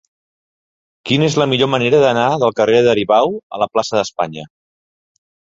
Quina 1.09 1.27
és 1.31 1.35
la 1.41 1.45
millor 1.51 1.69
manera 1.75 2.01
d'anar 2.05 2.25
del 2.45 2.55
carrer 2.63 2.81
d'Aribau 2.89 3.39
a 3.59 3.63
la 3.65 3.71
plaça 3.75 3.99
d'Espanya? 3.99 4.49